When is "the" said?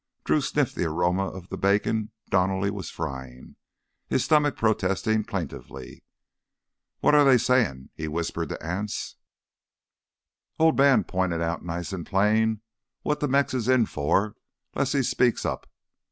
0.73-0.85, 1.49-1.59